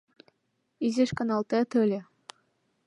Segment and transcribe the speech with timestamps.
[0.85, 1.99] —Изиш каналтет ыле.